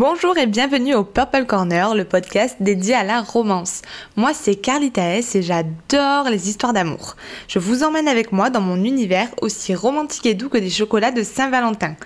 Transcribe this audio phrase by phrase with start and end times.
[0.00, 3.82] Bonjour et bienvenue au Purple Corner, le podcast dédié à la romance.
[4.14, 7.16] Moi c'est Carlita S et j'adore les histoires d'amour.
[7.48, 11.10] Je vous emmène avec moi dans mon univers aussi romantique et doux que des chocolats
[11.10, 11.96] de Saint-Valentin.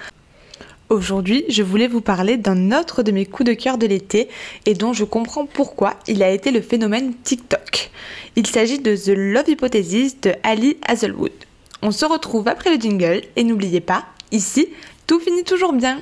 [0.88, 4.30] Aujourd'hui, je voulais vous parler d'un autre de mes coups de cœur de l'été
[4.64, 7.90] et dont je comprends pourquoi il a été le phénomène TikTok.
[8.36, 11.32] Il s'agit de The Love Hypothesis de Ali Hazelwood.
[11.82, 14.70] On se retrouve après le jingle et n'oubliez pas, ici,
[15.06, 16.00] tout finit toujours bien.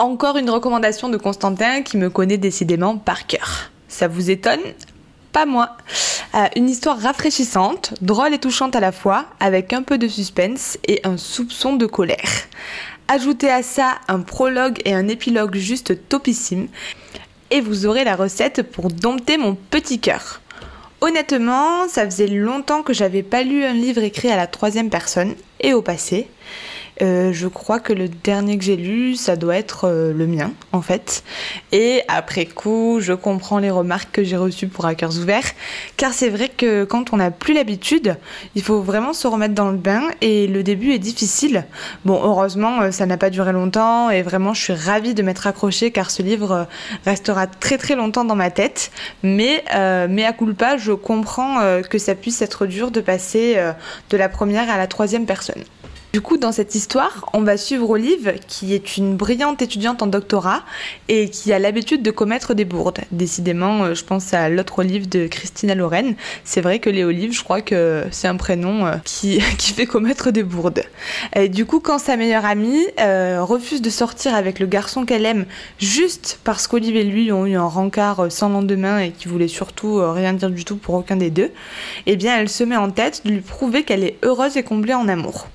[0.00, 3.70] Encore une recommandation de Constantin qui me connaît décidément par cœur.
[3.86, 4.62] Ça vous étonne
[5.30, 5.76] Pas moi.
[6.34, 10.78] Euh, une histoire rafraîchissante, drôle et touchante à la fois, avec un peu de suspense
[10.88, 12.30] et un soupçon de colère.
[13.08, 16.68] Ajoutez à ça un prologue et un épilogue juste topissime,
[17.50, 20.40] et vous aurez la recette pour dompter mon petit cœur.
[21.02, 25.34] Honnêtement, ça faisait longtemps que j'avais pas lu un livre écrit à la troisième personne
[25.60, 26.26] et au passé.
[27.02, 30.52] Euh, je crois que le dernier que j'ai lu, ça doit être euh, le mien,
[30.72, 31.24] en fait.
[31.72, 35.52] Et après coup, je comprends les remarques que j'ai reçues pour cœurs ouverts,
[35.96, 38.16] car c'est vrai que quand on n'a plus l'habitude,
[38.54, 41.64] il faut vraiment se remettre dans le bain, et le début est difficile.
[42.04, 45.46] Bon, heureusement, euh, ça n'a pas duré longtemps, et vraiment, je suis ravie de m'être
[45.46, 46.66] accrochée, car ce livre
[47.06, 48.90] restera très très longtemps dans ma tête.
[49.22, 49.64] Mais,
[50.08, 53.56] mais à culpa, je comprends que ça puisse être dur de passer
[54.10, 55.62] de la première à la troisième personne.
[56.12, 60.08] Du coup, dans cette histoire, on va suivre Olive, qui est une brillante étudiante en
[60.08, 60.64] doctorat
[61.06, 62.98] et qui a l'habitude de commettre des bourdes.
[63.12, 66.16] Décidément, euh, je pense à l'autre Olive de Christina Lorraine.
[66.42, 69.86] C'est vrai que les Olives, je crois que c'est un prénom euh, qui, qui fait
[69.86, 70.82] commettre des bourdes.
[71.36, 75.24] Et du coup, quand sa meilleure amie euh, refuse de sortir avec le garçon qu'elle
[75.24, 75.46] aime
[75.78, 80.00] juste parce qu'Olive et lui ont eu un rencard sans lendemain et qui voulait surtout
[80.12, 81.52] rien dire du tout pour aucun des deux,
[82.06, 84.94] eh bien, elle se met en tête de lui prouver qu'elle est heureuse et comblée
[84.94, 85.46] en amour.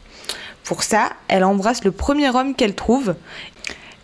[0.66, 3.16] Pour ça, elle embrasse le premier homme qu'elle trouve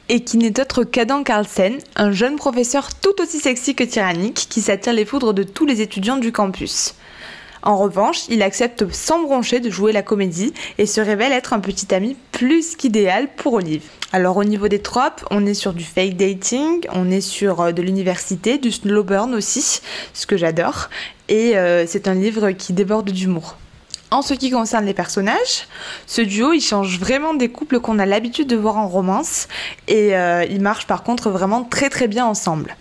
[0.10, 4.62] et qui n'est autre qu'Adam Carlsen, un jeune professeur tout aussi sexy que tyrannique qui
[4.62, 6.94] s'attire les foudres de tous les étudiants du campus.
[7.64, 11.60] En revanche, il accepte sans broncher de jouer la comédie et se révèle être un
[11.60, 13.84] petit ami plus qu'idéal pour Olive.
[14.14, 17.72] Alors au niveau des tropes, on est sur du fake dating, on est sur euh,
[17.72, 19.82] de l'université, du slow burn aussi,
[20.14, 20.90] ce que j'adore,
[21.30, 23.56] et euh, c'est un livre qui déborde d'humour.
[24.14, 25.68] En ce qui concerne les personnages,
[26.06, 29.48] ce duo il change vraiment des couples qu'on a l'habitude de voir en romance
[29.88, 32.76] et euh, ils marchent par contre vraiment très très bien ensemble.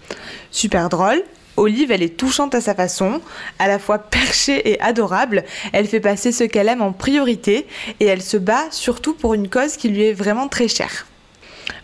[0.51, 1.23] Super drôle,
[1.57, 3.21] Olive, elle est touchante à sa façon,
[3.61, 5.45] à la fois perchée et adorable.
[5.73, 7.69] Elle fait passer ce qu'elle aime en priorité
[8.01, 11.07] et elle se bat surtout pour une cause qui lui est vraiment très chère.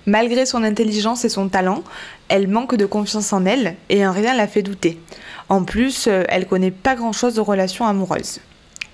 [0.06, 1.84] Malgré son intelligence et son talent,
[2.28, 4.98] elle manque de confiance en elle et un rien la fait douter.
[5.48, 8.40] En plus, euh, elle connaît pas grand chose de relations amoureuses.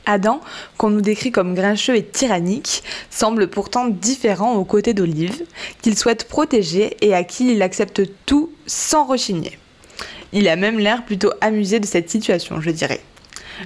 [0.07, 0.41] Adam,
[0.77, 5.45] qu'on nous décrit comme grincheux et tyrannique, semble pourtant différent aux côtés d'Olive,
[5.81, 9.59] qu'il souhaite protéger et à qui il accepte tout sans rechigner.
[10.33, 13.01] Il a même l'air plutôt amusé de cette situation, je dirais.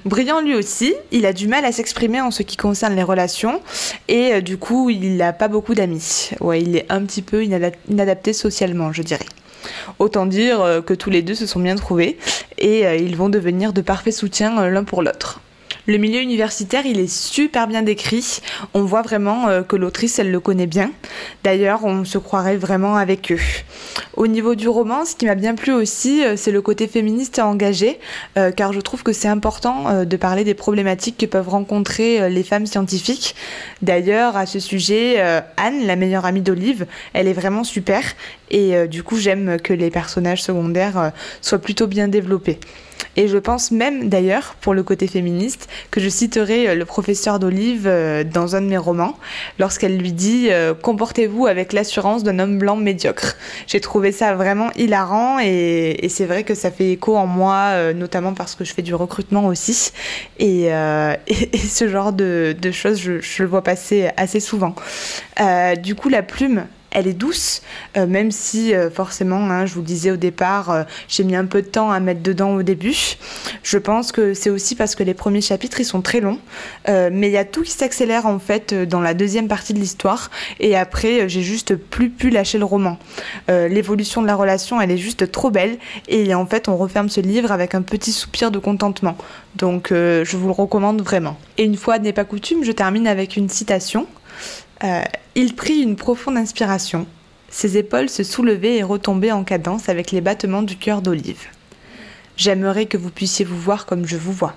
[0.04, 3.60] Brillant lui aussi, il a du mal à s'exprimer en ce qui concerne les relations
[4.08, 6.30] et euh, du coup il n'a pas beaucoup d'amis.
[6.40, 9.26] Ouais, il est un petit peu inadapté socialement, je dirais.
[9.98, 12.18] Autant dire euh, que tous les deux se sont bien trouvés
[12.58, 15.40] et euh, ils vont devenir de parfaits soutiens l'un pour l'autre.
[15.88, 18.40] Le milieu universitaire, il est super bien décrit.
[18.74, 20.90] On voit vraiment euh, que l'autrice, elle le connaît bien.
[21.44, 23.38] D'ailleurs, on se croirait vraiment avec eux.
[24.16, 27.38] Au niveau du roman, ce qui m'a bien plu aussi, euh, c'est le côté féministe
[27.38, 28.00] et engagé,
[28.36, 32.42] euh, car je trouve que c'est important de parler des problématiques que peuvent rencontrer les
[32.42, 33.36] femmes scientifiques.
[33.80, 35.20] D'ailleurs, à ce sujet,
[35.56, 38.02] Anne, la meilleure amie d'Olive, elle est vraiment super,
[38.50, 42.58] et du coup, j'aime que les personnages secondaires soient plutôt bien développés.
[43.16, 47.38] Et je pense même d'ailleurs, pour le côté féministe, que je citerai euh, le professeur
[47.38, 49.16] d'Olive euh, dans un de mes romans,
[49.58, 53.36] lorsqu'elle lui dit euh, Comportez-vous avec l'assurance d'un homme blanc médiocre.
[53.66, 58.32] J'ai trouvé ça vraiment hilarant et, c'est vrai que ça fait écho en moi, notamment
[58.32, 59.92] parce que je fais du recrutement aussi.
[60.38, 60.70] Et,
[61.68, 64.74] ce genre de, choses, je, je, le vois passer assez souvent.
[65.82, 66.66] du coup, la plume
[66.96, 67.60] elle est douce,
[67.98, 71.36] euh, même si euh, forcément, hein, je vous le disais au départ, euh, j'ai mis
[71.36, 73.16] un peu de temps à mettre dedans au début.
[73.62, 76.38] Je pense que c'est aussi parce que les premiers chapitres, ils sont très longs,
[76.88, 80.30] mais il y a tout qui s'accélère en fait dans la deuxième partie de l'histoire,
[80.58, 82.98] et après, j'ai juste plus pu lâcher le roman.
[83.48, 85.78] L'évolution de la relation, elle est juste trop belle,
[86.08, 89.18] et en fait, on referme ce livre avec un petit soupir de contentement.
[89.56, 91.36] Donc, je vous le recommande vraiment.
[91.58, 94.06] Et une fois n'est pas coutume, je termine avec une citation.
[94.84, 95.02] Euh,
[95.34, 97.06] il prit une profonde inspiration.
[97.48, 101.46] Ses épaules se soulevaient et retombaient en cadence avec les battements du cœur d'Olive.
[102.36, 104.54] J'aimerais que vous puissiez vous voir comme je vous vois.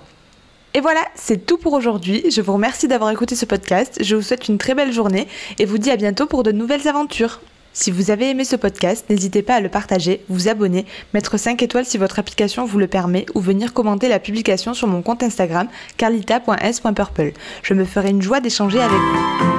[0.74, 2.30] Et voilà, c'est tout pour aujourd'hui.
[2.30, 3.98] Je vous remercie d'avoir écouté ce podcast.
[4.02, 5.26] Je vous souhaite une très belle journée
[5.58, 7.40] et vous dis à bientôt pour de nouvelles aventures.
[7.72, 11.62] Si vous avez aimé ce podcast, n'hésitez pas à le partager, vous abonner, mettre 5
[11.62, 15.22] étoiles si votre application vous le permet ou venir commenter la publication sur mon compte
[15.22, 17.32] Instagram carlita.s.purple.
[17.62, 19.49] Je me ferai une joie d'échanger avec vous.